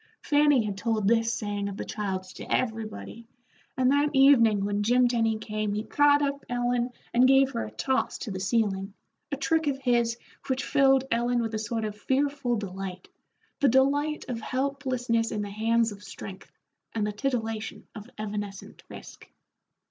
[0.23, 3.27] Fanny had told this saying of the child's to everybody,
[3.77, 7.69] and that evening when Jim Tenny came he caught up Ellen and gave her a
[7.69, 8.95] toss to the ceiling,
[9.31, 10.17] a trick of his
[10.47, 13.09] which filled Ellen with a sort of fearful delight,
[13.59, 16.51] the delight of helplessness in the hands of strength,
[16.95, 19.29] and the titillation of evanescent risk.